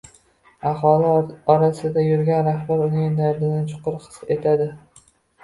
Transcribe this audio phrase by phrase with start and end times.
[0.69, 1.11] Aholi
[1.55, 4.69] orasida yurgan rahbar uning dardini chuqur his etadi